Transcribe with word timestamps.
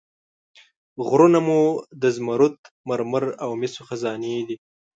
غرونه 1.07 1.39
مو 1.47 1.61
د 2.01 2.03
زمرد، 2.15 2.55
مرمر 2.89 3.25
او 3.43 3.49
مسو 3.59 3.81
خزانې 3.87 4.35
دي. 4.47 4.57